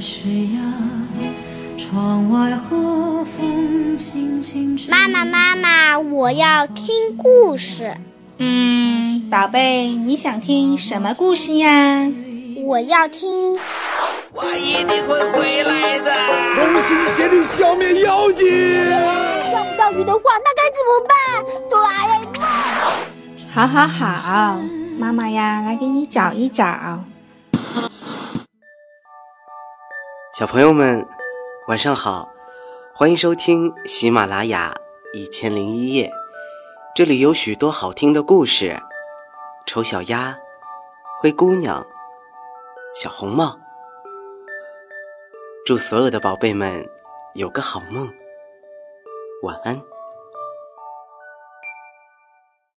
[0.00, 0.60] 水呀，
[1.76, 4.88] 窗外和风轻轻吹。
[4.90, 7.96] 妈妈，妈妈，我要听故事。
[8.38, 12.08] 嗯，宝贝，你想听什么故事呀？
[12.64, 13.58] 我要听。
[14.32, 16.12] 我一定会回来的。
[16.54, 18.46] 同心协力消灭妖精。
[19.50, 21.16] 钓不到鱼的话，那该怎么办？
[21.68, 22.46] 哆啦 A 梦。
[23.52, 24.60] 好好好，
[24.98, 27.02] 妈妈呀，来给你找一找。
[30.38, 31.04] 小朋友们，
[31.66, 32.32] 晚上好，
[32.94, 34.72] 欢迎收听喜马拉雅
[35.12, 36.12] 一千零一夜，
[36.94, 38.80] 这里有许多好听的故事，
[39.66, 40.38] 丑小鸭、
[41.18, 41.84] 灰姑娘、
[42.94, 43.58] 小红帽。
[45.66, 46.88] 祝所有的宝贝们
[47.34, 48.08] 有个好梦，
[49.42, 49.82] 晚安。